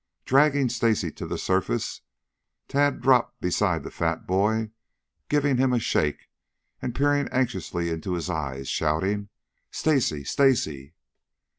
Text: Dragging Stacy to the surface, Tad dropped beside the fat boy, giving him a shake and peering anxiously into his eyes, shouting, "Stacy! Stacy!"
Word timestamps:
Dragging 0.25 0.67
Stacy 0.69 1.11
to 1.11 1.27
the 1.27 1.37
surface, 1.37 2.01
Tad 2.67 3.01
dropped 3.01 3.39
beside 3.39 3.83
the 3.83 3.91
fat 3.91 4.25
boy, 4.25 4.71
giving 5.29 5.57
him 5.57 5.71
a 5.73 5.77
shake 5.79 6.27
and 6.81 6.95
peering 6.95 7.29
anxiously 7.29 7.91
into 7.91 8.13
his 8.13 8.27
eyes, 8.27 8.67
shouting, 8.67 9.29
"Stacy! 9.69 10.23
Stacy!" 10.23 10.95